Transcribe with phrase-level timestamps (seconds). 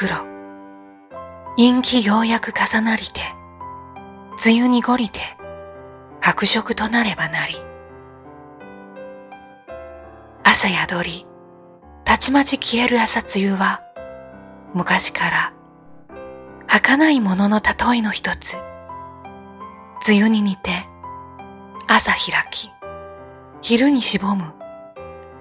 [0.00, 0.16] 黒。
[1.58, 3.20] 陰気ようやく重なりて、
[4.42, 5.20] 梅雨にごりて、
[6.22, 7.56] 白色となればなり。
[10.42, 11.26] 朝宿り、
[12.04, 13.82] たちまち消える朝露は、
[14.72, 15.52] 昔から
[16.66, 18.56] 儚いものの例えの一つ。
[20.08, 20.70] 梅雨に似て、
[21.88, 22.70] 朝開き、
[23.60, 24.54] 昼にしぼむ、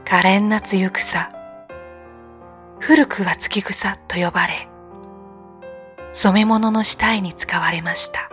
[0.04, 1.39] 可憐な梅雨草。
[2.82, 4.70] 古くは月草と呼ばれ、
[6.14, 8.30] 染め物の死体に使われました。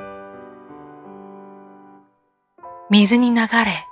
[2.89, 3.87] 水に流れ、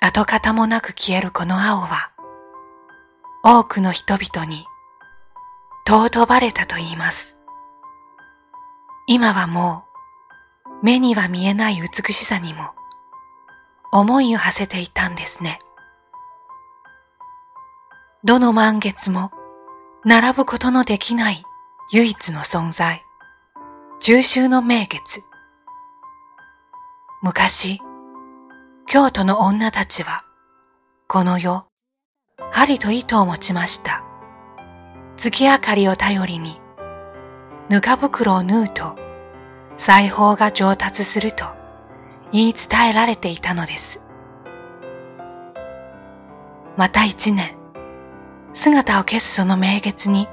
[0.00, 2.10] 跡形もなく消えるこの青は、
[3.44, 4.66] 多くの人々に
[5.86, 7.38] 尊ばれたと言います。
[9.06, 9.84] 今はも
[10.82, 12.70] う目には見えない美しさにも
[13.92, 15.60] 思いを馳せていたんですね。
[18.24, 19.32] どの満月も
[20.04, 21.44] 並ぶことのできない
[21.92, 23.04] 唯一の存在、
[24.00, 25.22] 中秋の名月。
[27.22, 27.80] 昔、
[28.88, 30.24] 京都の女たちは、
[31.06, 31.66] この世、
[32.50, 34.02] 針と糸を持ちました。
[35.18, 36.60] 月明かりを頼りに、
[37.68, 38.96] ぬか袋を縫うと、
[39.78, 41.44] 裁縫が上達すると
[42.32, 44.00] 言い伝えられていたのです。
[46.76, 47.61] また一年、
[48.54, 50.28] 姿を消すその名月に、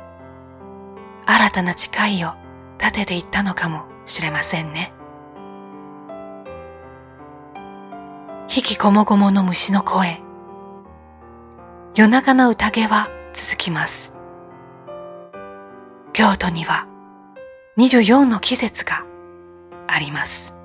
[1.26, 2.34] 新たな誓いを
[2.80, 4.94] 立てていったのかもしれませんね。
[8.54, 10.22] 引きこもごもの虫の声。
[11.96, 14.14] 夜中の宴は続きます。
[16.14, 16.88] 京都には
[17.78, 19.06] 24の季節が
[19.88, 20.59] あります。